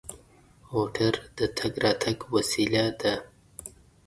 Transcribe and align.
موټر 0.71 1.13
د 1.37 1.39
تګ 1.57 1.73
راتګ 1.83 2.17
وسیله 2.33 2.83
ده. 3.01 3.13